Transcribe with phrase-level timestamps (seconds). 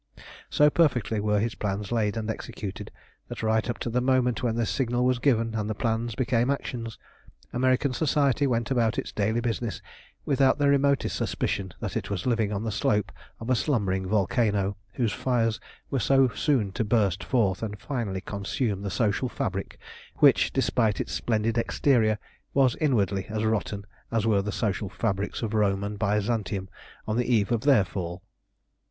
[0.49, 2.89] So perfectly were his plans laid and executed,
[3.27, 6.49] that right up to the moment when the signal was given and the plans became
[6.49, 6.97] actions,
[7.53, 9.79] American society went about its daily business
[10.25, 14.75] without the remotest suspicion that it was living on the slope of a slumbering volcano
[14.95, 15.59] whose fires
[15.91, 19.77] were so soon to burst forth and finally consume the social fabric
[20.15, 22.17] which, despite its splendid exterior,
[22.55, 26.69] was inwardly as rotten as were the social fabrics of Rome and Byzantium
[27.05, 28.23] on the eve of their fall.